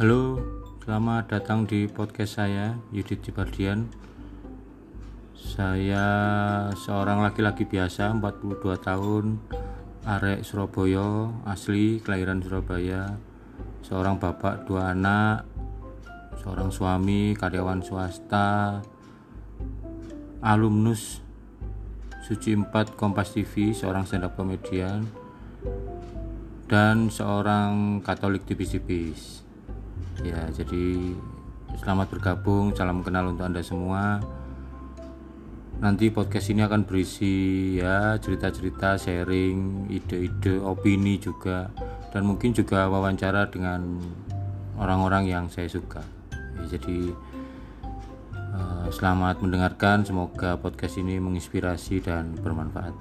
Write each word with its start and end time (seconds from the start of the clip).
Halo, 0.00 0.40
selamat 0.80 1.36
datang 1.36 1.68
di 1.68 1.84
podcast 1.84 2.40
saya, 2.40 2.80
Yudit 2.96 3.20
Cibardian. 3.28 3.92
Saya 5.36 6.08
seorang 6.72 7.20
laki-laki 7.20 7.68
biasa, 7.68 8.16
42 8.16 8.72
tahun, 8.80 9.36
arek 10.08 10.48
Surabaya, 10.48 11.28
asli 11.44 12.00
kelahiran 12.00 12.40
Surabaya. 12.40 13.20
Seorang 13.84 14.16
bapak, 14.16 14.64
dua 14.64 14.96
anak, 14.96 15.44
seorang 16.40 16.72
suami, 16.72 17.36
karyawan 17.36 17.84
swasta, 17.84 18.80
alumnus 20.40 21.20
Suci 22.24 22.56
4 22.56 22.96
Kompas 22.96 23.36
TV, 23.36 23.76
seorang 23.76 24.08
stand 24.08 24.24
up 24.24 24.40
komedian, 24.40 25.04
dan 26.64 27.12
seorang 27.12 28.00
Katolik 28.00 28.48
tipis-tipis 28.48 29.51
ya 30.22 30.46
jadi 30.54 31.14
selamat 31.82 32.06
bergabung 32.14 32.70
salam 32.78 33.02
kenal 33.02 33.34
untuk 33.34 33.46
anda 33.46 33.62
semua. 33.62 34.22
Nanti 35.82 36.14
podcast 36.14 36.46
ini 36.54 36.62
akan 36.62 36.86
berisi 36.86 37.74
ya 37.74 38.14
cerita-cerita 38.22 38.94
sharing 38.94 39.90
ide-ide 39.90 40.62
opini 40.62 41.18
juga 41.18 41.74
dan 42.14 42.22
mungkin 42.22 42.54
juga 42.54 42.86
wawancara 42.86 43.50
dengan 43.50 43.98
orang-orang 44.78 45.26
yang 45.26 45.44
saya 45.50 45.66
suka. 45.66 46.06
Ya, 46.30 46.78
jadi 46.78 47.10
uh, 48.54 48.86
selamat 48.94 49.42
mendengarkan. 49.42 50.06
Semoga 50.06 50.54
podcast 50.54 51.02
ini 51.02 51.18
menginspirasi 51.18 51.98
dan 51.98 52.38
bermanfaat 52.38 52.94